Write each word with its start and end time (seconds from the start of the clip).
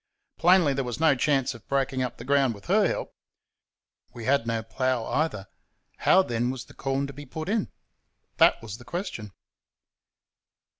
Plainly, 0.39 0.73
there 0.73 0.83
was 0.83 0.99
no 0.99 1.13
chance 1.13 1.53
of 1.53 1.67
breaking 1.67 2.01
up 2.01 2.17
the 2.17 2.25
ground 2.25 2.55
with 2.55 2.65
her 2.65 2.87
help. 2.87 3.13
We 4.15 4.25
had 4.25 4.47
no 4.47 4.63
plough, 4.63 5.05
either; 5.05 5.47
how 5.97 6.23
then 6.23 6.49
was 6.49 6.65
the 6.65 6.73
corn 6.73 7.05
to 7.05 7.13
be 7.13 7.27
put 7.27 7.47
in? 7.47 7.71
That 8.37 8.63
was 8.63 8.79
the 8.79 8.83
question. 8.83 9.31